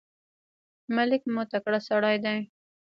ملک 0.95 1.21
مو 1.33 1.41
تکړه 1.51 1.79
سړی 1.87 2.17
دی. 2.25 2.37